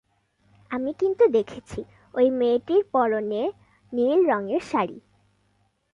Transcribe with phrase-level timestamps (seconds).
[0.71, 1.79] আমি কিন্তু দেখেছি,
[2.13, 3.43] ঐ মেয়েটির পরনে
[3.93, 4.97] নীল রঙের শাড়ি।